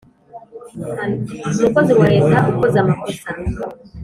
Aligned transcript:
umukozi 1.55 1.91
wa 1.99 2.07
leta 2.13 2.37
ukoze 2.51 2.77
amakosa 2.83 3.29